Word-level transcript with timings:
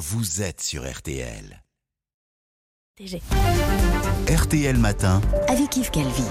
vous 0.00 0.40
êtes 0.40 0.62
sur 0.62 0.90
RTL. 0.90 1.62
RTL 4.34 4.78
Matin. 4.78 5.20
Avec 5.46 5.76
Yves 5.76 5.90
Calvi. 5.90 6.24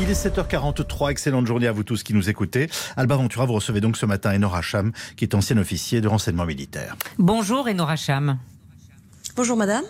Il 0.00 0.10
est 0.10 0.26
7h43, 0.26 1.12
excellente 1.12 1.46
journée 1.46 1.68
à 1.68 1.72
vous 1.72 1.84
tous 1.84 2.02
qui 2.02 2.14
nous 2.14 2.28
écoutez. 2.28 2.68
Alba 2.96 3.14
Ventura, 3.14 3.46
vous 3.46 3.52
recevez 3.52 3.80
donc 3.80 3.96
ce 3.96 4.06
matin 4.06 4.34
Enora 4.34 4.60
Cham, 4.60 4.90
qui 5.16 5.24
est 5.24 5.36
ancien 5.36 5.56
officier 5.56 6.00
de 6.00 6.08
renseignement 6.08 6.46
militaire. 6.46 6.96
Bonjour 7.16 7.68
Enora 7.68 7.94
Cham. 7.94 8.40
Bonjour 9.36 9.56
madame. 9.56 9.84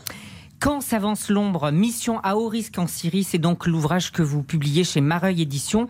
Quand 0.66 0.80
s'avance 0.80 1.28
l'ombre? 1.28 1.70
Mission 1.70 2.18
à 2.24 2.34
haut 2.34 2.48
risque 2.48 2.76
en 2.76 2.88
Syrie, 2.88 3.22
c'est 3.22 3.38
donc 3.38 3.68
l'ouvrage 3.68 4.10
que 4.10 4.20
vous 4.20 4.42
publiez 4.42 4.82
chez 4.82 5.00
Mareuil 5.00 5.42
Éditions. 5.42 5.86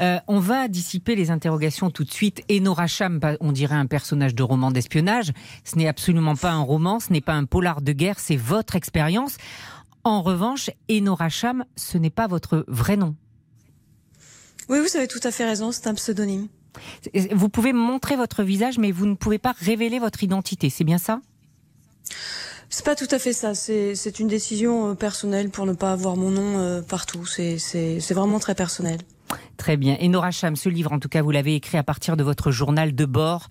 Euh, 0.00 0.18
on 0.26 0.40
va 0.40 0.66
dissiper 0.66 1.14
les 1.14 1.30
interrogations 1.30 1.92
tout 1.92 2.02
de 2.02 2.10
suite. 2.10 2.42
Enora 2.50 2.88
Cham, 2.88 3.20
on 3.38 3.52
dirait 3.52 3.76
un 3.76 3.86
personnage 3.86 4.34
de 4.34 4.42
roman 4.42 4.72
d'espionnage. 4.72 5.32
Ce 5.62 5.76
n'est 5.76 5.86
absolument 5.86 6.34
pas 6.34 6.50
un 6.50 6.60
roman, 6.60 6.98
ce 6.98 7.12
n'est 7.12 7.20
pas 7.20 7.34
un 7.34 7.44
polar 7.44 7.82
de 7.82 7.92
guerre, 7.92 8.18
c'est 8.18 8.34
votre 8.34 8.74
expérience. 8.74 9.36
En 10.02 10.22
revanche, 10.22 10.70
Enora 10.90 11.28
Cham, 11.28 11.64
ce 11.76 11.96
n'est 11.96 12.10
pas 12.10 12.26
votre 12.26 12.64
vrai 12.66 12.96
nom. 12.96 13.14
Oui, 14.68 14.80
vous 14.80 14.96
avez 14.96 15.06
tout 15.06 15.20
à 15.22 15.30
fait 15.30 15.44
raison, 15.44 15.70
c'est 15.70 15.86
un 15.86 15.94
pseudonyme. 15.94 16.48
Vous 17.30 17.48
pouvez 17.48 17.72
montrer 17.72 18.16
votre 18.16 18.42
visage, 18.42 18.76
mais 18.78 18.90
vous 18.90 19.06
ne 19.06 19.14
pouvez 19.14 19.38
pas 19.38 19.54
révéler 19.56 20.00
votre 20.00 20.24
identité, 20.24 20.68
c'est 20.68 20.82
bien 20.82 20.98
ça? 20.98 21.20
C'est 22.68 22.84
pas 22.84 22.94
tout 22.94 23.08
à 23.10 23.18
fait 23.18 23.32
ça. 23.32 23.54
C'est 23.54 24.18
une 24.18 24.28
décision 24.28 24.90
euh, 24.90 24.94
personnelle 24.94 25.50
pour 25.50 25.66
ne 25.66 25.72
pas 25.72 25.92
avoir 25.92 26.16
mon 26.16 26.30
nom 26.30 26.58
euh, 26.58 26.82
partout. 26.82 27.26
C'est 27.26 27.98
vraiment 28.10 28.38
très 28.38 28.54
personnel. 28.54 28.98
Très 29.56 29.76
bien. 29.76 29.96
Et 29.98 30.08
Nora 30.08 30.30
Cham, 30.30 30.54
ce 30.54 30.68
livre, 30.68 30.92
en 30.92 31.00
tout 31.00 31.08
cas, 31.08 31.22
vous 31.22 31.30
l'avez 31.30 31.54
écrit 31.54 31.78
à 31.78 31.82
partir 31.82 32.16
de 32.16 32.22
votre 32.22 32.50
journal 32.50 32.94
de 32.94 33.04
bord. 33.04 33.48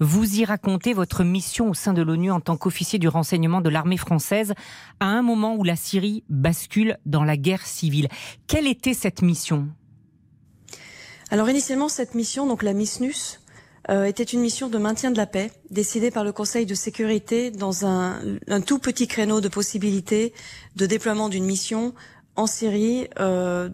Vous 0.00 0.40
y 0.40 0.44
racontez 0.44 0.94
votre 0.94 1.24
mission 1.24 1.70
au 1.70 1.74
sein 1.74 1.92
de 1.92 2.00
l'ONU 2.00 2.30
en 2.30 2.40
tant 2.40 2.56
qu'officier 2.56 2.98
du 2.98 3.08
renseignement 3.08 3.60
de 3.60 3.68
l'armée 3.68 3.96
française 3.96 4.54
à 5.00 5.06
un 5.06 5.22
moment 5.22 5.54
où 5.56 5.64
la 5.64 5.76
Syrie 5.76 6.24
bascule 6.28 6.98
dans 7.04 7.24
la 7.24 7.36
guerre 7.36 7.66
civile. 7.66 8.08
Quelle 8.46 8.66
était 8.66 8.94
cette 8.94 9.20
mission? 9.20 9.68
Alors 11.30 11.50
initialement, 11.50 11.90
cette 11.90 12.14
mission, 12.14 12.46
donc 12.46 12.62
la 12.62 12.72
MISNUS, 12.72 13.40
euh, 13.90 14.04
était 14.04 14.22
une 14.22 14.40
mission 14.40 14.68
de 14.68 14.78
maintien 14.78 15.10
de 15.10 15.16
la 15.16 15.26
paix, 15.26 15.50
décidée 15.70 16.10
par 16.10 16.24
le 16.24 16.32
Conseil 16.32 16.66
de 16.66 16.74
sécurité 16.74 17.50
dans 17.50 17.86
un, 17.86 18.20
tout 18.64 18.78
petit 18.78 19.06
créneau 19.06 19.40
de 19.40 19.48
possibilités 19.48 20.32
de 20.76 20.86
déploiement 20.86 21.28
d'une 21.28 21.44
mission 21.44 21.94
en 22.36 22.46
Syrie, 22.46 23.08
euh, 23.18 23.68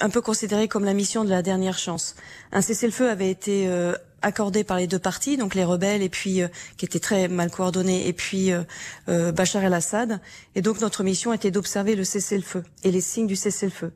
un 0.00 0.10
peu 0.10 0.20
considérée 0.20 0.68
comme 0.68 0.84
la 0.84 0.94
mission 0.94 1.24
de 1.24 1.30
la 1.30 1.42
dernière 1.42 1.78
chance. 1.78 2.14
Un 2.52 2.60
cessez-le-feu 2.60 3.10
avait 3.10 3.30
été 3.30 3.66
euh, 3.66 3.94
accordé 4.22 4.62
par 4.62 4.76
les 4.76 4.86
deux 4.86 5.00
parties, 5.00 5.36
donc 5.36 5.56
les 5.56 5.64
rebelles 5.64 6.02
et 6.02 6.08
puis 6.08 6.40
euh, 6.40 6.48
qui 6.76 6.84
étaient 6.84 7.00
très 7.00 7.26
mal 7.26 7.50
coordonnés, 7.50 8.06
et 8.06 8.12
puis 8.12 8.52
Bachar 9.08 9.64
el-Assad. 9.64 10.20
Et 10.54 10.62
donc 10.62 10.80
notre 10.80 11.02
mission 11.02 11.32
était 11.32 11.50
d'observer 11.50 11.96
le 11.96 12.04
cessez-le-feu 12.04 12.62
et 12.84 12.92
les 12.92 13.00
signes 13.00 13.26
du 13.26 13.36
cessez-le-feu. 13.36 13.90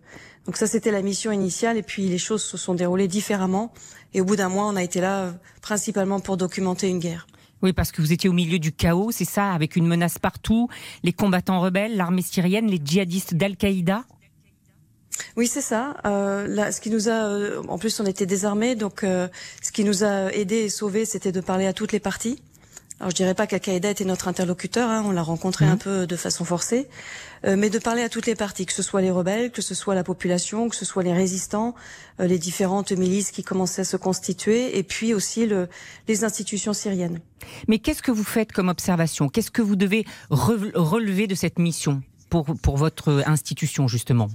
Donc 0.49 0.57
ça, 0.57 0.67
c'était 0.67 0.91
la 0.91 1.03
mission 1.03 1.31
initiale, 1.31 1.77
et 1.77 1.83
puis 1.83 2.09
les 2.09 2.17
choses 2.17 2.43
se 2.43 2.57
sont 2.57 2.73
déroulées 2.73 3.07
différemment. 3.07 3.71
Et 4.15 4.23
au 4.23 4.25
bout 4.25 4.35
d'un 4.35 4.49
mois, 4.49 4.65
on 4.65 4.77
a 4.77 4.83
été 4.83 4.99
là 4.99 5.25
euh, 5.25 5.33
principalement 5.61 6.21
pour 6.21 6.39
documenter 6.39 6.89
une 6.89 7.01
guerre. 7.01 7.27
Oui, 7.61 7.75
parce 7.75 7.93
que 7.93 8.01
vous 8.01 8.15
étiez 8.15 8.31
au 8.31 8.33
milieu 8.33 8.59
du 8.59 8.73
chaos, 8.73 9.11
c'est 9.11 9.27
ça, 9.27 9.53
avec 9.53 9.77
une 9.77 9.87
menace 9.87 10.19
partout, 10.19 10.71
les 11.03 11.13
combattants 11.13 11.61
rebelles, 11.61 11.99
l'armée 11.99 12.23
syrienne, 12.23 12.67
les 12.67 12.81
djihadistes 12.83 13.35
d'Al-Qaïda 13.35 14.07
oui, 15.37 15.47
c'est 15.47 15.61
ça. 15.61 15.97
Euh, 16.05 16.47
là, 16.47 16.73
ce 16.73 16.81
qui 16.81 16.91
nous 16.91 17.09
a, 17.09 17.27
euh, 17.27 17.63
en 17.69 17.79
plus, 17.79 17.99
on 18.01 18.07
était 18.07 18.27
désarmés, 18.27 18.75
donc 18.75 19.05
euh, 19.05 19.29
ce 19.63 19.73
qui 19.73 19.85
nous 19.85 20.05
a 20.05 20.33
aidés 20.33 20.65
et 20.65 20.69
sauvés, 20.69 21.05
c'était 21.05 21.33
de 21.33 21.41
parler 21.41 21.67
à 21.67 21.73
toutes 21.73 21.93
les 21.93 22.01
parties. 22.01 22.43
Alors 23.01 23.11
je 23.11 23.17
dirais 23.17 23.35
pas 23.35 23.47
qu'Al-Qaïda 23.47 23.91
était 23.91 24.05
notre 24.05 24.27
interlocuteur, 24.27 24.91
hein, 24.91 25.05
on 25.07 25.13
l'a 25.13 25.23
rencontré 25.23 25.65
un 25.65 25.73
mhm. 25.73 25.79
peu 25.79 26.07
de 26.07 26.17
façon 26.17 26.45
forcée, 26.45 26.89
euh, 27.45 27.55
mais 27.57 27.71
de 27.71 27.79
parler 27.79 28.03
à 28.03 28.09
toutes 28.09 28.27
les 28.27 28.35
parties, 28.35 28.67
que 28.67 28.73
ce 28.73 28.83
soit 28.83 29.01
les 29.03 29.13
rebelles, 29.13 29.53
que 29.53 29.63
ce 29.63 29.75
soit 29.75 29.95
la 29.95 30.03
population, 30.03 30.69
que 30.69 30.75
ce 30.75 30.85
soit 30.85 31.05
les 31.05 31.13
résistants, 31.13 31.77
euh, 32.19 32.27
les 32.27 32.39
différentes 32.39 32.91
milices 32.91 33.31
qui 33.31 33.45
commençaient 33.45 33.83
à 33.83 33.85
se 33.85 33.97
constituer, 33.97 34.77
et 34.79 34.83
puis 34.83 35.15
aussi 35.15 35.47
le, 35.47 35.69
les 36.09 36.25
institutions 36.25 36.73
syriennes. 36.73 37.21
Mais 37.69 37.79
qu'est-ce 37.79 38.03
que 38.03 38.11
vous 38.11 38.25
faites 38.25 38.51
comme 38.51 38.69
observation? 38.69 39.29
Qu'est-ce 39.29 39.53
que 39.53 39.63
vous 39.63 39.77
devez 39.77 40.05
relever 40.31 41.29
de 41.29 41.37
cette 41.37 41.61
mission 41.61 42.03
pour, 42.31 42.47
pour 42.61 42.77
votre 42.79 43.23
institution 43.27 43.87
justement? 43.87 44.29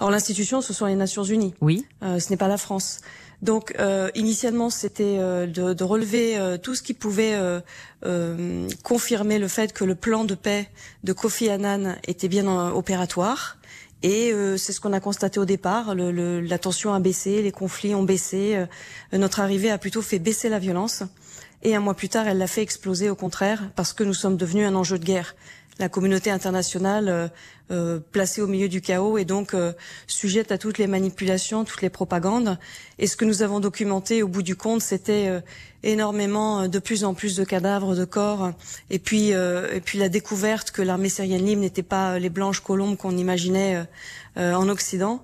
Alors 0.00 0.10
l'institution, 0.10 0.60
ce 0.60 0.72
sont 0.72 0.86
les 0.86 0.94
Nations 0.94 1.24
Unies. 1.24 1.54
Oui. 1.60 1.86
Euh, 2.02 2.20
ce 2.20 2.30
n'est 2.30 2.36
pas 2.36 2.48
la 2.48 2.58
France. 2.58 3.00
Donc 3.42 3.74
euh, 3.80 4.08
initialement, 4.14 4.70
c'était 4.70 5.16
euh, 5.18 5.46
de, 5.46 5.84
relever 5.84 6.38
euh, 6.38 6.58
tout 6.58 6.76
ce 6.76 6.82
qui 6.82 6.94
pouvait 6.94 7.36
confirmer 8.82 9.38
le 9.38 9.48
fait 9.48 9.72
que 9.72 9.84
le 9.84 9.94
plan 9.94 10.24
de 10.24 10.34
paix 10.34 10.68
de 11.04 11.12
Kofi 11.12 11.48
Annan 11.50 11.96
était 12.06 12.28
bien 12.28 12.46
opératoire. 12.70 13.58
Et 14.04 14.32
c'est 14.56 14.72
ce 14.72 14.80
qu'on 14.80 14.92
a 14.92 14.98
constaté 14.98 15.38
au 15.38 15.44
départ. 15.44 15.94
La 15.94 16.58
tension 16.58 16.92
a 16.92 16.98
baissé, 16.98 17.40
les 17.40 17.52
conflits 17.52 17.94
ont 17.94 18.02
baissé. 18.02 18.64
notre 19.12 19.38
arrivée 19.38 19.70
a 19.70 19.78
plutôt 19.78 20.02
fait 20.02 20.18
baisser 20.18 20.48
la 20.48 20.58
violence. 20.58 21.04
Et 21.62 21.76
un 21.76 21.80
mois 21.80 21.94
plus 21.94 22.08
tard, 22.08 22.26
elle 22.26 22.38
l'a 22.38 22.48
fait 22.48 22.62
exploser 22.62 23.08
au 23.10 23.14
contraire, 23.14 23.70
parce 23.76 23.92
que 23.92 24.02
nous 24.02 24.14
sommes 24.14 24.36
devenus 24.36 24.66
un 24.66 24.74
enjeu 24.74 24.98
de 24.98 25.04
guerre 25.04 25.36
la 25.78 25.88
communauté 25.88 26.30
internationale 26.30 27.08
euh, 27.08 27.28
euh, 27.70 28.00
placée 28.12 28.42
au 28.42 28.46
milieu 28.46 28.68
du 28.68 28.80
chaos 28.80 29.16
et 29.16 29.24
donc 29.24 29.54
euh, 29.54 29.72
sujette 30.06 30.52
à 30.52 30.58
toutes 30.58 30.78
les 30.78 30.86
manipulations, 30.86 31.64
toutes 31.64 31.82
les 31.82 31.90
propagandes. 31.90 32.58
Et 32.98 33.06
ce 33.06 33.16
que 33.16 33.24
nous 33.24 33.42
avons 33.42 33.60
documenté 33.60 34.22
au 34.22 34.28
bout 34.28 34.42
du 34.42 34.56
compte, 34.56 34.82
c'était 34.82 35.42
énormément, 35.82 36.68
de 36.68 36.78
plus 36.78 37.04
en 37.04 37.14
plus 37.14 37.36
de 37.36 37.44
cadavres, 37.44 37.96
de 37.96 38.04
corps, 38.04 38.52
et 38.90 38.98
puis 38.98 39.30
et 39.30 39.80
puis 39.84 39.98
la 39.98 40.08
découverte 40.08 40.70
que 40.70 40.82
l'armée 40.82 41.08
syrienne 41.08 41.44
libre 41.44 41.62
n'était 41.62 41.82
pas 41.82 42.18
les 42.18 42.28
blanches 42.28 42.60
colombes 42.60 42.96
qu'on 42.96 43.16
imaginait 43.16 43.82
en 44.36 44.68
Occident 44.68 45.22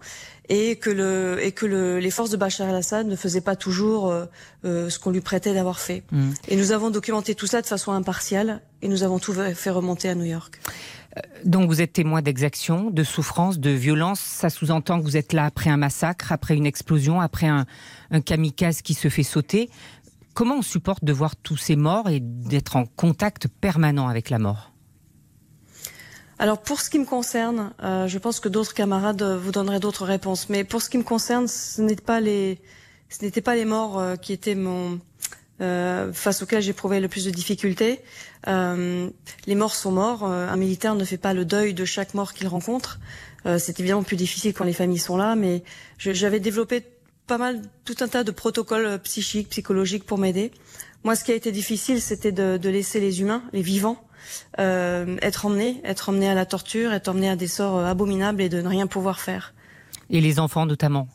et 0.48 0.76
que, 0.76 0.90
le, 0.90 1.38
et 1.42 1.52
que 1.52 1.66
le, 1.66 1.98
les 1.98 2.10
forces 2.10 2.30
de 2.30 2.36
Bachar 2.36 2.68
el-Assad 2.68 3.06
ne 3.06 3.16
faisaient 3.16 3.40
pas 3.42 3.56
toujours 3.56 4.10
euh, 4.10 4.26
euh, 4.64 4.88
ce 4.88 4.98
qu'on 4.98 5.10
lui 5.10 5.20
prêtait 5.20 5.54
d'avoir 5.54 5.78
fait. 5.78 6.02
Mm. 6.10 6.30
Et 6.48 6.56
nous 6.56 6.72
avons 6.72 6.90
documenté 6.90 7.34
tout 7.34 7.46
ça 7.46 7.60
de 7.60 7.66
façon 7.66 7.92
impartiale 7.92 8.62
et 8.82 8.88
nous 8.88 9.02
avons 9.02 9.18
tout 9.18 9.32
fait 9.32 9.70
remonter 9.70 10.08
à 10.08 10.14
New 10.14 10.24
York. 10.24 10.60
Euh, 11.16 11.20
donc 11.44 11.68
vous 11.68 11.80
êtes 11.82 11.92
témoin 11.92 12.22
d'exactions, 12.22 12.90
de 12.90 13.04
souffrances, 13.04 13.58
de 13.58 13.70
violences. 13.70 14.20
Ça 14.20 14.48
sous-entend 14.48 14.98
que 14.98 15.04
vous 15.04 15.16
êtes 15.16 15.32
là 15.32 15.44
après 15.44 15.70
un 15.70 15.76
massacre, 15.76 16.32
après 16.32 16.56
une 16.56 16.66
explosion, 16.66 17.20
après 17.20 17.46
un, 17.46 17.66
un 18.10 18.20
kamikaze 18.20 18.82
qui 18.82 18.94
se 18.94 19.08
fait 19.08 19.22
sauter. 19.22 19.68
Comment 20.32 20.58
on 20.58 20.62
supporte 20.62 21.04
de 21.04 21.12
voir 21.12 21.36
tous 21.36 21.56
ces 21.56 21.76
morts 21.76 22.08
et 22.08 22.20
d'être 22.20 22.76
en 22.76 22.86
contact 22.86 23.48
permanent 23.48 24.08
avec 24.08 24.30
la 24.30 24.38
mort? 24.38 24.72
Alors 26.38 26.58
pour 26.60 26.80
ce 26.80 26.90
qui 26.90 26.98
me 26.98 27.04
concerne, 27.04 27.72
euh, 27.82 28.06
je 28.06 28.18
pense 28.18 28.40
que 28.40 28.48
d'autres 28.48 28.74
camarades 28.74 29.22
vous 29.22 29.50
donneraient 29.52 29.80
d'autres 29.80 30.04
réponses. 30.04 30.48
Mais 30.48 30.64
pour 30.64 30.82
ce 30.82 30.90
qui 30.90 30.98
me 30.98 31.02
concerne, 31.02 31.48
ce 31.48 31.80
n'était 31.82 32.02
pas 32.02 32.20
les, 32.20 32.60
ce 33.08 33.24
n'étaient 33.24 33.40
pas 33.40 33.54
les 33.56 33.64
morts 33.64 33.98
euh, 33.98 34.16
qui 34.16 34.32
étaient 34.32 34.54
mon 34.54 35.00
euh, 35.60 36.12
face 36.12 36.42
auxquels 36.42 36.62
j'éprouvais 36.62 37.00
le 37.00 37.08
plus 37.08 37.24
de 37.24 37.30
difficultés. 37.30 38.00
Euh, 38.46 39.08
les 39.46 39.54
morts 39.54 39.74
sont 39.74 39.90
morts. 39.90 40.24
un 40.24 40.56
militaire 40.56 40.94
ne 40.94 41.04
fait 41.04 41.18
pas 41.18 41.34
le 41.34 41.44
deuil 41.44 41.74
de 41.74 41.84
chaque 41.84 42.14
mort 42.14 42.32
qu'il 42.32 42.46
rencontre. 42.46 43.00
c'est 43.58 43.80
évidemment 43.80 44.04
plus 44.04 44.16
difficile 44.16 44.52
quand 44.54 44.64
les 44.64 44.72
familles 44.72 44.98
sont 44.98 45.16
là, 45.16 45.34
mais 45.34 45.64
j'avais 45.98 46.38
développé 46.38 46.84
pas 47.26 47.38
mal, 47.38 47.60
tout 47.84 47.96
un 48.00 48.08
tas 48.08 48.22
de 48.24 48.30
protocoles 48.30 49.00
psychiques, 49.00 49.48
psychologiques 49.48 50.04
pour 50.04 50.18
m'aider. 50.18 50.52
Moi, 51.02 51.16
ce 51.16 51.24
qui 51.24 51.32
a 51.32 51.34
été 51.34 51.50
difficile, 51.50 52.00
c'était 52.00 52.32
de, 52.32 52.56
de 52.56 52.68
laisser 52.68 53.00
les 53.00 53.20
humains, 53.20 53.42
les 53.52 53.62
vivants, 53.62 53.96
euh, 54.00 54.07
être 54.58 55.46
emmené, 55.46 55.80
être 55.84 56.08
emmené 56.08 56.28
à 56.28 56.34
la 56.34 56.46
torture, 56.46 56.92
être 56.92 57.08
emmené 57.08 57.28
à 57.28 57.36
des 57.36 57.46
sorts 57.46 57.78
euh, 57.78 57.86
abominables 57.86 58.42
et 58.42 58.48
de 58.48 58.60
ne 58.60 58.68
rien 58.68 58.86
pouvoir 58.86 59.20
faire. 59.20 59.54
Et 60.10 60.20
les 60.20 60.38
enfants 60.40 60.66
notamment 60.66 61.08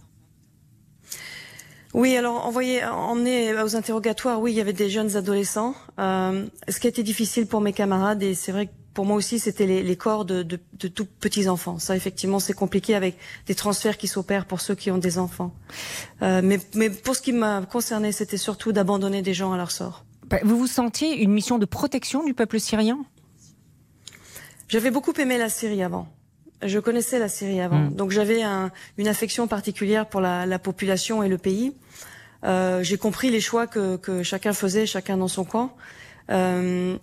oui, 1.96 2.18
alors 2.18 2.44
envoyer, 2.48 2.84
emmener 2.84 3.54
aux 3.62 3.76
interrogatoires, 3.76 4.42
oui, 4.42 4.52
il 4.52 4.56
y 4.56 4.62
avait 4.62 4.74
des 4.74 4.90
jeunes 4.90 5.16
adolescents. 5.16 5.76
Euh, 6.00 6.48
ce 6.68 6.80
qui 6.80 6.88
a 6.88 6.90
été 6.90 7.04
difficile 7.04 7.46
pour 7.46 7.62
mes 7.62 7.72
camarades, 7.72 8.24
et 8.24 8.34
c'est 8.34 8.52
vrai 8.52 8.66
que 8.66 8.72
pour 8.96 9.06
moi 9.06 9.16
aussi, 9.16 9.38
c'était 9.38 9.68
les, 9.68 9.96
corps 9.96 10.26
de, 10.26 10.42
de, 10.42 10.88
tout 10.88 11.06
petits 11.06 11.48
enfants. 11.48 11.78
Ça, 11.78 11.96
effectivement, 11.96 12.40
c'est 12.40 12.54
compliqué 12.54 12.96
avec 12.96 13.16
des 13.46 13.54
transferts 13.54 14.00
qui 14.00 14.08
s'opèrent 14.08 14.48
pour 14.48 14.60
ceux 14.60 14.74
qui 14.74 14.90
ont 14.90 14.98
des 14.98 15.20
enfants. 15.20 15.54
mais, 16.22 16.60
mais 16.74 16.90
pour 16.90 17.16
ce 17.16 17.22
qui 17.22 17.32
m'a 17.32 17.62
concerné, 17.62 18.12
c'était 18.12 18.38
surtout 18.38 18.72
d'abandonner 18.72 19.22
des 19.22 19.36
gens 19.36 19.54
à 19.54 19.58
leur 19.58 19.70
sort. 19.70 20.04
Bah, 20.34 20.40
vous 20.42 20.58
vous 20.58 20.66
sentiez 20.66 21.22
une 21.22 21.32
mission 21.32 21.60
de 21.60 21.66
protection 21.66 22.24
du 22.24 22.34
peuple 22.34 22.60
syrien? 22.60 23.06
J'avais 24.68 24.90
beaucoup 24.90 25.14
aimé 25.14 25.38
la 25.38 25.48
Syrie 25.48 25.84
avant. 25.84 26.08
Je 26.64 26.80
connaissais 26.80 27.20
la 27.20 27.30
Syrie 27.30 27.62
avant. 27.62 27.78
Hmm. 27.78 27.94
Donc 27.94 28.10
j'avais 28.10 28.42
une 28.98 29.08
affection 29.08 29.48
particulière 29.48 30.08
pour 30.08 30.22
la, 30.22 30.58
population 30.58 31.22
et 31.22 31.30
le 31.30 31.38
pays. 31.38 31.76
Euh, 32.46 32.82
j'ai 32.82 32.98
compris 32.98 33.30
les 33.30 33.42
choix 33.42 33.68
que, 33.68 34.24
chacun 34.24 34.54
faisait, 34.54 34.88
chacun 34.88 35.18
dans 35.18 35.28
son 35.28 35.44
coin. 35.44 35.72
Euh, 36.32 36.98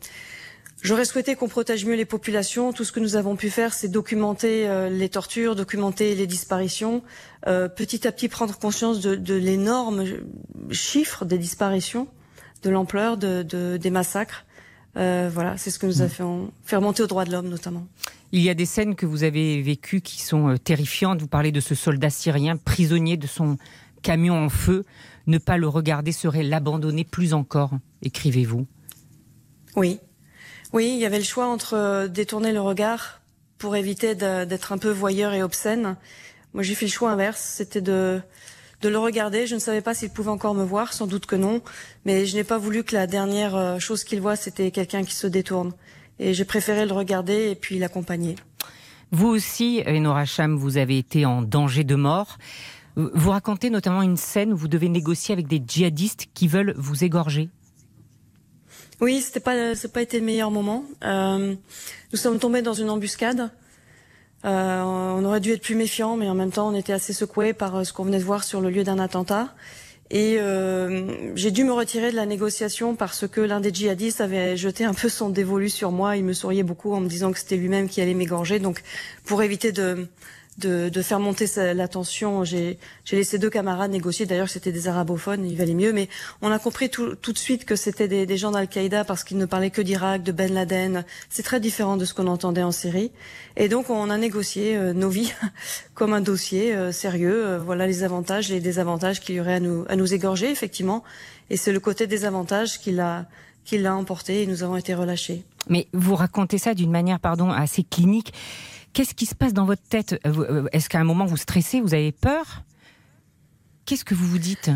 J'aurais 0.82 1.04
souhaité 1.04 1.36
qu'on 1.36 1.46
protège 1.46 1.84
mieux 1.84 1.94
les 1.94 2.06
populations. 2.06 2.72
Tout 2.72 2.84
ce 2.84 2.90
que 2.90 2.98
nous 2.98 3.14
avons 3.14 3.36
pu 3.36 3.50
faire, 3.50 3.74
c'est 3.74 3.88
documenter 3.88 4.66
euh, 4.66 4.88
les 4.88 5.10
tortures, 5.10 5.54
documenter 5.54 6.16
les 6.16 6.26
disparitions, 6.26 7.04
euh, 7.46 7.68
petit 7.68 8.08
à 8.08 8.12
petit 8.12 8.28
prendre 8.28 8.58
conscience 8.58 9.00
de, 9.00 9.14
de 9.14 9.34
l'énorme 9.34 10.04
chiffre 10.72 11.26
des 11.26 11.38
disparitions 11.38 12.08
de 12.62 12.70
l'ampleur 12.70 13.16
de, 13.16 13.42
de, 13.42 13.76
des 13.76 13.90
massacres. 13.90 14.44
voilà, 14.94 15.56
c'est 15.56 15.70
ce 15.70 15.78
que 15.78 15.86
nous 15.86 16.02
a 16.02 16.06
mm. 16.06 16.50
fait, 16.64 16.76
remonter 16.76 17.02
aux 17.02 17.06
droits 17.06 17.24
de 17.24 17.32
l'homme 17.32 17.48
notamment. 17.48 17.86
Il 18.32 18.42
y 18.42 18.50
a 18.50 18.54
des 18.54 18.66
scènes 18.66 18.94
que 18.94 19.06
vous 19.06 19.24
avez 19.24 19.60
vécues 19.60 20.00
qui 20.00 20.22
sont 20.22 20.56
terrifiantes. 20.62 21.20
Vous 21.20 21.28
parlez 21.28 21.52
de 21.52 21.60
ce 21.60 21.74
soldat 21.74 22.10
syrien 22.10 22.56
prisonnier 22.56 23.16
de 23.16 23.26
son 23.26 23.58
camion 24.02 24.34
en 24.34 24.48
feu. 24.48 24.84
Ne 25.26 25.38
pas 25.38 25.56
le 25.56 25.68
regarder 25.68 26.12
serait 26.12 26.42
l'abandonner 26.42 27.04
plus 27.04 27.34
encore, 27.34 27.72
écrivez-vous. 28.02 28.66
Oui. 29.76 30.00
Oui, 30.72 30.92
il 30.94 31.00
y 31.00 31.04
avait 31.04 31.18
le 31.18 31.24
choix 31.24 31.46
entre 31.46 32.08
détourner 32.08 32.52
le 32.52 32.60
regard 32.60 33.20
pour 33.58 33.76
éviter 33.76 34.14
d'être 34.14 34.72
un 34.72 34.78
peu 34.78 34.90
voyeur 34.90 35.32
et 35.34 35.42
obscène. 35.42 35.96
Moi, 36.54 36.62
j'ai 36.62 36.74
fait 36.74 36.86
le 36.86 36.90
choix 36.90 37.10
inverse, 37.10 37.40
c'était 37.40 37.80
de 37.80 38.20
de 38.80 38.88
le 38.88 38.98
regarder. 38.98 39.46
Je 39.46 39.54
ne 39.54 39.60
savais 39.60 39.80
pas 39.80 39.94
s'il 39.94 40.10
pouvait 40.10 40.30
encore 40.30 40.54
me 40.54 40.64
voir, 40.64 40.92
sans 40.92 41.06
doute 41.06 41.26
que 41.26 41.36
non, 41.36 41.60
mais 42.04 42.26
je 42.26 42.36
n'ai 42.36 42.44
pas 42.44 42.58
voulu 42.58 42.84
que 42.84 42.94
la 42.94 43.06
dernière 43.06 43.54
euh, 43.54 43.78
chose 43.78 44.04
qu'il 44.04 44.20
voit, 44.20 44.36
c'était 44.36 44.70
quelqu'un 44.70 45.04
qui 45.04 45.14
se 45.14 45.26
détourne. 45.26 45.72
Et 46.18 46.34
j'ai 46.34 46.44
préféré 46.44 46.86
le 46.86 46.92
regarder 46.92 47.50
et 47.50 47.54
puis 47.54 47.78
l'accompagner. 47.78 48.36
Vous 49.10 49.28
aussi, 49.28 49.82
Enora 49.86 50.24
Cham, 50.24 50.56
vous 50.56 50.76
avez 50.76 50.98
été 50.98 51.26
en 51.26 51.42
danger 51.42 51.82
de 51.82 51.94
mort. 51.94 52.38
Vous 52.96 53.30
racontez 53.30 53.70
notamment 53.70 54.02
une 54.02 54.16
scène 54.16 54.52
où 54.52 54.56
vous 54.56 54.68
devez 54.68 54.88
négocier 54.88 55.32
avec 55.32 55.46
des 55.46 55.62
djihadistes 55.66 56.26
qui 56.34 56.46
veulent 56.46 56.74
vous 56.76 57.04
égorger. 57.04 57.48
Oui, 59.00 59.22
c'était 59.22 59.40
pas, 59.40 59.74
c'est 59.74 59.92
pas 59.92 60.02
été 60.02 60.20
le 60.20 60.26
meilleur 60.26 60.50
moment. 60.50 60.84
Euh, 61.04 61.54
nous 62.12 62.18
sommes 62.18 62.38
tombés 62.38 62.60
dans 62.62 62.74
une 62.74 62.90
embuscade. 62.90 63.50
Euh, 64.44 64.82
on 64.82 65.24
aurait 65.24 65.40
dû 65.40 65.52
être 65.52 65.62
plus 65.62 65.74
méfiant, 65.74 66.16
mais 66.16 66.28
en 66.28 66.34
même 66.34 66.50
temps, 66.50 66.68
on 66.68 66.74
était 66.74 66.92
assez 66.92 67.12
secoué 67.12 67.52
par 67.52 67.76
euh, 67.76 67.84
ce 67.84 67.92
qu'on 67.92 68.04
venait 68.04 68.18
de 68.18 68.24
voir 68.24 68.42
sur 68.44 68.60
le 68.60 68.70
lieu 68.70 68.84
d'un 68.84 68.98
attentat. 68.98 69.54
Et 70.10 70.38
euh, 70.40 71.32
j'ai 71.36 71.52
dû 71.52 71.62
me 71.62 71.72
retirer 71.72 72.10
de 72.10 72.16
la 72.16 72.26
négociation 72.26 72.96
parce 72.96 73.28
que 73.28 73.40
l'un 73.40 73.60
des 73.60 73.72
djihadistes 73.72 74.20
avait 74.20 74.56
jeté 74.56 74.84
un 74.84 74.94
peu 74.94 75.08
son 75.08 75.28
dévolu 75.28 75.68
sur 75.68 75.92
moi. 75.92 76.16
Il 76.16 76.24
me 76.24 76.32
souriait 76.32 76.64
beaucoup 76.64 76.94
en 76.94 77.00
me 77.00 77.08
disant 77.08 77.30
que 77.30 77.38
c'était 77.38 77.56
lui-même 77.56 77.88
qui 77.88 78.00
allait 78.00 78.14
m'égorger. 78.14 78.58
Donc, 78.58 78.82
pour 79.24 79.42
éviter 79.42 79.70
de, 79.70 80.08
de, 80.60 81.02
faire 81.02 81.20
monter 81.20 81.46
la 81.56 81.88
tension. 81.88 82.44
J'ai 82.44 82.78
laissé 83.10 83.38
deux 83.38 83.50
camarades 83.50 83.90
négocier. 83.90 84.26
D'ailleurs, 84.26 84.48
c'était 84.48 84.72
des 84.72 84.88
arabophones, 84.88 85.44
il 85.44 85.56
valait 85.56 85.74
mieux. 85.74 85.92
Mais 85.92 86.08
on 86.42 86.50
a 86.50 86.58
compris 86.58 86.90
tout, 86.90 87.14
de 87.14 87.38
suite 87.38 87.64
que 87.64 87.76
c'était 87.76 88.08
des, 88.08 88.36
gens 88.36 88.50
d'Al-Qaïda 88.50 89.04
parce 89.04 89.24
qu'ils 89.24 89.38
ne 89.38 89.46
parlaient 89.46 89.70
que 89.70 89.82
d'Irak, 89.82 90.22
de 90.22 90.32
Ben 90.32 90.52
Laden. 90.52 91.04
C'est 91.28 91.42
très 91.42 91.60
différent 91.60 91.96
de 91.96 92.04
ce 92.04 92.14
qu'on 92.14 92.26
entendait 92.26 92.62
en 92.62 92.72
Syrie. 92.72 93.10
Et 93.56 93.68
donc, 93.68 93.90
on 93.90 94.10
a 94.10 94.18
négocié 94.18 94.76
euh, 94.76 94.92
nos 94.92 95.08
vies 95.08 95.32
comme 95.94 96.12
un 96.12 96.20
dossier 96.20 96.74
euh, 96.74 96.92
sérieux. 96.92 97.46
Euh, 97.46 97.58
voilà 97.58 97.86
les 97.86 98.02
avantages 98.02 98.50
et 98.50 98.54
les 98.54 98.60
désavantages 98.60 99.20
qu'il 99.20 99.34
y 99.34 99.40
aurait 99.40 99.54
à 99.54 99.60
nous, 99.60 99.84
à 99.88 99.96
nous 99.96 100.14
égorger, 100.14 100.50
effectivement. 100.50 101.02
Et 101.50 101.56
c'est 101.56 101.72
le 101.72 101.80
côté 101.80 102.06
désavantage 102.06 102.78
qui 102.78 102.92
l'a 102.92 103.26
qui 103.64 103.78
l'a 103.78 103.94
emporté 103.94 104.42
et 104.42 104.46
nous 104.46 104.62
avons 104.62 104.76
été 104.76 104.94
relâchés. 104.94 105.44
Mais 105.68 105.86
vous 105.92 106.14
racontez 106.14 106.58
ça 106.58 106.74
d'une 106.74 106.90
manière, 106.90 107.20
pardon, 107.20 107.50
assez 107.50 107.82
clinique. 107.82 108.32
Qu'est-ce 108.92 109.14
qui 109.14 109.26
se 109.26 109.34
passe 109.34 109.52
dans 109.52 109.64
votre 109.64 109.82
tête 109.82 110.20
euh, 110.26 110.66
Est-ce 110.72 110.88
qu'à 110.88 110.98
un 110.98 111.04
moment 111.04 111.24
vous 111.24 111.36
stressez, 111.36 111.80
vous 111.80 111.94
avez 111.94 112.12
peur 112.12 112.64
Qu'est-ce 113.84 114.04
que 114.04 114.14
vous 114.14 114.26
vous 114.26 114.38
dites 114.38 114.70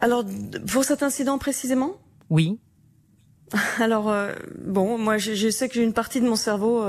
Alors, 0.00 0.24
pour 0.70 0.84
cet 0.84 1.02
incident 1.02 1.38
précisément 1.38 1.96
Oui. 2.30 2.58
Alors, 3.78 4.10
euh, 4.10 4.32
bon, 4.58 4.98
moi 4.98 5.18
je, 5.18 5.50
sais 5.50 5.68
que 5.68 5.78
une 5.78 5.92
partie 5.92 6.20
de 6.20 6.26
mon 6.26 6.36
cerveau 6.36 6.82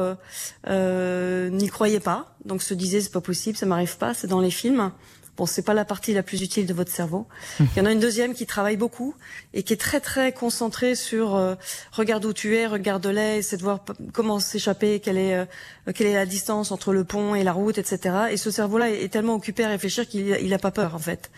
euh, 0.67 1.49
n'y 1.49 1.69
croyait 1.69 1.99
pas, 1.99 2.35
donc 2.45 2.63
se 2.63 2.73
disait 2.73 2.99
c'est 2.99 3.11
pas 3.11 3.21
possible, 3.21 3.57
ça 3.57 3.65
m'arrive 3.65 3.97
pas, 3.97 4.13
c'est 4.13 4.27
dans 4.27 4.41
les 4.41 4.51
films. 4.51 4.91
Bon, 5.37 5.45
c'est 5.45 5.61
pas 5.61 5.75
la 5.75 5.85
partie 5.85 6.13
la 6.13 6.23
plus 6.23 6.41
utile 6.41 6.65
de 6.65 6.73
votre 6.73 6.91
cerveau. 6.91 7.27
Il 7.59 7.67
y 7.77 7.81
en 7.81 7.85
a 7.85 7.91
une 7.91 7.99
deuxième 7.99 8.33
qui 8.33 8.47
travaille 8.47 8.75
beaucoup 8.75 9.13
et 9.53 9.61
qui 9.61 9.71
est 9.71 9.77
très 9.77 9.99
très 9.99 10.31
concentrée 10.31 10.95
sur 10.95 11.35
euh, 11.35 11.53
regarde 11.91 12.25
où 12.25 12.33
tu 12.33 12.55
es, 12.55 12.65
regarde-les, 12.65 13.43
c'est 13.43 13.57
de 13.57 13.61
voir 13.61 13.85
comment 14.13 14.39
s'échapper, 14.39 14.99
quelle 14.99 15.19
est 15.19 15.35
euh, 15.35 15.45
quelle 15.93 16.07
est 16.07 16.15
la 16.15 16.25
distance 16.25 16.71
entre 16.71 16.91
le 16.91 17.03
pont 17.03 17.35
et 17.35 17.43
la 17.43 17.53
route, 17.53 17.77
etc. 17.77 18.15
Et 18.31 18.37
ce 18.37 18.49
cerveau-là 18.49 18.89
est, 18.89 19.09
tellement 19.09 19.35
occupé 19.35 19.63
à 19.63 19.69
réfléchir 19.69 20.07
qu'il 20.07 20.25
il 20.41 20.53
a 20.55 20.59
pas 20.59 20.71
peur 20.71 20.95
en 20.95 20.99
fait. 20.99 21.29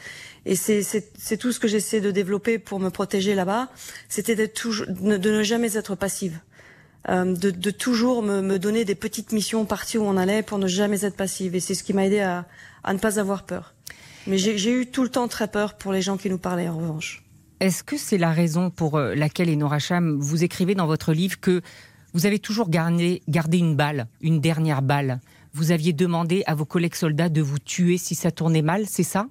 Et 0.46 0.56
c'est 0.56 0.82
c'est 0.82 1.38
tout 1.38 1.52
ce 1.52 1.60
que 1.60 1.68
j'essaie 1.68 2.00
de 2.00 2.12
développer 2.12 2.58
pour 2.58 2.80
me 2.80 2.90
protéger 2.90 3.36
là-bas, 3.36 3.68
c'était 4.08 4.36
de, 4.36 4.50
de 5.18 5.30
ne 5.30 5.44
jamais 5.44 5.76
être 5.76 5.96
passive. 5.96 6.40
Euh, 7.08 7.34
de, 7.34 7.50
de, 7.50 7.72
toujours 7.72 8.22
me, 8.22 8.42
me, 8.42 8.60
donner 8.60 8.84
des 8.84 8.96
petites 8.96 9.32
missions 9.32 9.66
parties 9.66 9.98
où 9.98 10.04
on 10.04 10.18
allait 10.18 10.44
pour 10.44 10.58
ne 10.58 10.68
jamais 10.68 11.06
être 11.06 11.16
passive. 11.16 11.56
Et 11.56 11.62
c'est 11.62 11.74
ce 11.74 11.84
qui 11.84 11.94
m'a 11.94 12.06
aidé 12.06 12.20
à, 12.20 12.46
à, 12.84 12.94
ne 12.94 13.00
pas 13.00 13.20
avoir 13.20 13.44
peur. 13.44 13.74
Mais 14.30 14.38
j'ai 14.38 14.72
eu 14.72 14.86
tout 14.86 15.02
le 15.02 15.10
temps 15.10 15.28
très 15.28 15.48
peur 15.48 15.74
pour 15.74 15.92
les 15.92 16.04
gens 16.04 16.16
qui 16.16 16.30
nous 16.30 16.38
parlaient, 16.38 16.70
en 16.70 16.78
revanche. 16.78 17.24
Est-ce 17.60 17.84
que 17.84 17.98
c'est 17.98 18.20
la 18.20 18.32
raison 18.32 18.70
pour 18.70 18.96
euh, 18.96 19.16
laquelle, 19.16 19.50
Enora 19.50 19.80
Cham, 19.80 20.20
vous 20.20 20.44
écrivez 20.44 20.76
dans 20.76 20.86
votre 20.86 21.14
livre 21.14 21.40
que 21.40 21.62
vous 22.14 22.28
avez 22.28 22.38
toujours 22.38 22.70
gardé, 22.70 23.24
gardé 23.28 23.58
une 23.58 23.76
balle, 23.76 24.08
une 24.22 24.40
dernière 24.40 24.84
balle? 24.84 25.20
Vous 25.54 25.72
aviez 25.72 25.94
demandé 25.94 26.44
à 26.46 26.54
vos 26.54 26.66
collègues 26.66 26.94
soldats 26.94 27.28
de 27.28 27.42
vous 27.42 27.58
tuer 27.58 27.98
si 27.98 28.14
ça 28.14 28.30
tournait 28.30 28.62
mal, 28.62 28.86
c'est 28.88 29.04
ça? 29.04 29.28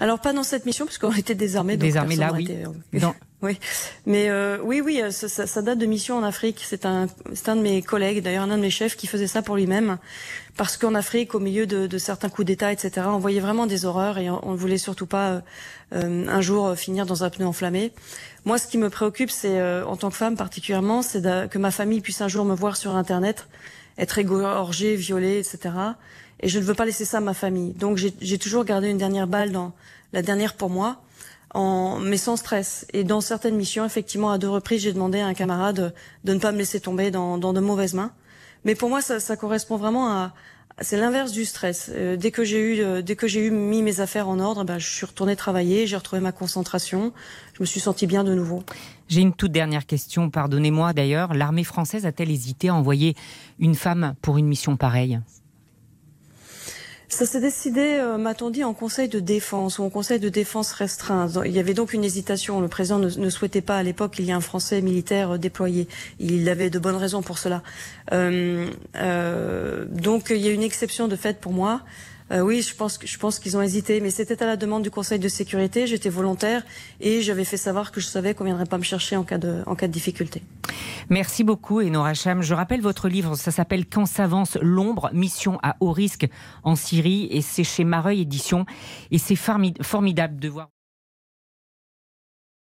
Alors 0.00 0.18
pas 0.20 0.32
dans 0.32 0.42
cette 0.42 0.66
mission 0.66 0.86
puisqu'on 0.86 1.12
était 1.12 1.34
désarmés. 1.34 1.76
Désarmés 1.76 2.16
là, 2.16 2.32
oui. 2.32 2.48
Oui, 3.42 3.58
mais 4.04 4.28
euh, 4.28 4.58
oui, 4.62 4.82
oui, 4.84 5.00
ça, 5.10 5.46
ça, 5.46 5.62
date 5.62 5.78
de 5.78 5.86
mission 5.86 6.18
en 6.18 6.22
Afrique. 6.22 6.60
C'est 6.62 6.84
un, 6.84 7.06
c'est 7.32 7.48
un 7.48 7.56
de 7.56 7.62
mes 7.62 7.80
collègues, 7.80 8.22
d'ailleurs 8.22 8.44
un 8.44 8.58
de 8.58 8.60
mes 8.60 8.68
chefs, 8.68 8.96
qui 8.96 9.06
faisait 9.06 9.26
ça 9.26 9.40
pour 9.40 9.56
lui-même, 9.56 9.96
parce 10.58 10.76
qu'en 10.76 10.94
Afrique, 10.94 11.34
au 11.34 11.40
milieu 11.40 11.66
de, 11.66 11.86
de 11.86 11.98
certains 11.98 12.28
coups 12.28 12.44
d'État, 12.44 12.70
etc., 12.70 13.06
on 13.06 13.18
voyait 13.18 13.40
vraiment 13.40 13.66
des 13.66 13.86
horreurs 13.86 14.18
et 14.18 14.28
on 14.28 14.52
ne 14.52 14.56
voulait 14.56 14.76
surtout 14.76 15.06
pas 15.06 15.30
euh, 15.30 15.40
euh, 15.94 16.26
un 16.28 16.40
jour 16.42 16.76
finir 16.76 17.06
dans 17.06 17.24
un 17.24 17.30
pneu 17.30 17.46
enflammé. 17.46 17.92
Moi, 18.44 18.58
ce 18.58 18.66
qui 18.66 18.76
me 18.76 18.90
préoccupe, 18.90 19.30
c'est 19.30 19.62
en 19.82 19.96
tant 19.96 20.10
que 20.10 20.16
femme 20.16 20.36
particulièrement, 20.36 21.00
c'est 21.00 21.22
que 21.48 21.58
ma 21.58 21.70
famille 21.70 22.02
puisse 22.02 22.20
un 22.20 22.28
jour 22.28 22.44
me 22.44 22.54
voir 22.54 22.76
sur 22.76 22.94
Internet, 22.94 23.46
être 24.00 24.18
égorgée, 24.18 24.96
violée, 24.96 25.38
etc. 25.38 25.74
Et 26.40 26.48
je 26.48 26.58
ne 26.58 26.64
veux 26.64 26.74
pas 26.74 26.86
laisser 26.86 27.04
ça 27.04 27.18
à 27.18 27.20
ma 27.20 27.34
famille. 27.34 27.74
Donc 27.74 27.98
j'ai 27.98 28.38
toujours 28.38 28.64
gardé 28.64 28.88
une 28.88 28.98
dernière 28.98 29.26
balle 29.26 29.52
dans 29.52 29.72
la 30.12 30.22
dernière 30.22 30.54
pour 30.54 30.70
moi 30.70 31.02
en, 31.54 31.98
mais 31.98 32.16
sans 32.16 32.36
stress. 32.36 32.86
Et 32.92 33.04
dans 33.04 33.20
certaines 33.20 33.56
missions, 33.56 33.84
effectivement, 33.84 34.30
à 34.30 34.38
deux 34.38 34.48
reprises, 34.48 34.82
j'ai 34.82 34.92
demandé 34.92 35.20
à 35.20 35.26
un 35.26 35.34
camarade 35.34 35.94
de 36.24 36.34
ne 36.34 36.38
pas 36.38 36.52
me 36.52 36.58
laisser 36.58 36.80
tomber 36.80 37.10
dans, 37.10 37.38
dans 37.38 37.52
de 37.52 37.60
mauvaises 37.60 37.94
mains. 37.94 38.12
Mais 38.64 38.74
pour 38.74 38.88
moi, 38.88 39.02
ça, 39.02 39.20
ça 39.20 39.36
correspond 39.36 39.76
vraiment 39.76 40.10
à, 40.10 40.32
c'est 40.80 40.96
l'inverse 40.96 41.32
du 41.32 41.44
stress. 41.44 41.90
Euh, 41.94 42.16
dès 42.16 42.30
que 42.30 42.44
j'ai 42.44 42.58
eu, 42.58 42.80
euh, 42.80 43.02
dès 43.02 43.16
que 43.16 43.28
j'ai 43.28 43.46
eu 43.46 43.50
mis 43.50 43.82
mes 43.82 44.00
affaires 44.00 44.28
en 44.28 44.38
ordre, 44.38 44.64
ben, 44.64 44.78
je 44.78 44.88
suis 44.88 45.06
retournée 45.06 45.36
travailler, 45.36 45.86
j'ai 45.86 45.96
retrouvé 45.96 46.20
ma 46.20 46.32
concentration, 46.32 47.12
je 47.54 47.62
me 47.62 47.66
suis 47.66 47.80
sentie 47.80 48.06
bien 48.06 48.24
de 48.24 48.34
nouveau. 48.34 48.62
J'ai 49.08 49.20
une 49.20 49.34
toute 49.34 49.52
dernière 49.52 49.86
question, 49.86 50.30
pardonnez-moi 50.30 50.92
d'ailleurs. 50.92 51.34
L'armée 51.34 51.64
française 51.64 52.06
a-t-elle 52.06 52.30
hésité 52.30 52.68
à 52.68 52.74
envoyer 52.74 53.14
une 53.58 53.74
femme 53.74 54.14
pour 54.22 54.38
une 54.38 54.46
mission 54.46 54.76
pareille? 54.76 55.20
Ça 57.10 57.26
s'est 57.26 57.40
décidé, 57.40 57.98
euh, 57.98 58.18
m'a-t-on 58.18 58.50
dit, 58.50 58.62
en 58.62 58.72
conseil 58.72 59.08
de 59.08 59.18
défense 59.18 59.78
ou 59.78 59.82
en 59.82 59.90
conseil 59.90 60.20
de 60.20 60.28
défense 60.28 60.72
restreint. 60.72 61.28
Il 61.44 61.50
y 61.50 61.58
avait 61.58 61.74
donc 61.74 61.92
une 61.92 62.04
hésitation. 62.04 62.60
Le 62.60 62.68
président 62.68 62.98
ne, 62.98 63.30
souhaitait 63.30 63.60
pas 63.60 63.76
à 63.76 63.82
l'époque 63.82 64.12
qu'il 64.12 64.26
y 64.26 64.30
ait 64.30 64.32
un 64.32 64.40
Français 64.40 64.80
militaire 64.80 65.32
euh, 65.32 65.38
déployé. 65.38 65.88
Il 66.20 66.48
avait 66.48 66.70
de 66.70 66.78
bonnes 66.78 66.96
raisons 66.96 67.22
pour 67.22 67.38
cela. 67.38 67.62
Euh, 68.12 68.68
donc 69.88 70.30
il 70.30 70.38
y 70.38 70.48
a 70.48 70.52
une 70.52 70.62
exception 70.62 71.08
de 71.08 71.16
fait 71.16 71.40
pour 71.40 71.52
moi. 71.52 71.82
Euh, 72.30 72.40
oui, 72.40 72.62
je 72.62 72.74
pense, 72.74 73.38
qu'ils 73.38 73.56
ont 73.56 73.62
hésité, 73.62 74.00
mais 74.00 74.10
c'était 74.10 74.42
à 74.42 74.46
la 74.46 74.56
demande 74.56 74.82
du 74.82 74.90
Conseil 74.90 75.18
de 75.18 75.28
sécurité. 75.28 75.86
J'étais 75.86 76.08
volontaire 76.08 76.62
et 77.00 77.22
j'avais 77.22 77.44
fait 77.44 77.56
savoir 77.56 77.90
que 77.92 78.00
je 78.00 78.06
savais 78.06 78.34
qu'on 78.34 78.44
viendrait 78.44 78.66
pas 78.66 78.78
me 78.78 78.84
chercher 78.84 79.16
en 79.16 79.24
cas 79.24 79.38
de, 79.38 79.62
en 79.66 79.74
cas 79.74 79.88
de 79.88 79.92
difficulté. 79.92 80.42
Merci 81.08 81.42
beaucoup, 81.44 81.80
Enora 81.80 82.14
Cham. 82.14 82.42
Je 82.42 82.54
rappelle 82.54 82.80
votre 82.80 83.08
livre, 83.08 83.34
ça 83.34 83.50
s'appelle 83.50 83.86
Quand 83.86 84.06
s'avance 84.06 84.56
l'ombre, 84.60 85.10
mission 85.12 85.58
à 85.62 85.76
haut 85.80 85.92
risque 85.92 86.28
en 86.62 86.76
Syrie, 86.76 87.28
et 87.30 87.42
c'est 87.42 87.64
chez 87.64 87.84
Mareuil 87.84 88.20
Édition. 88.22 88.64
Et 89.10 89.18
c'est 89.18 89.36
formidable 89.36 90.38
de 90.38 90.48
voir. 90.48 90.68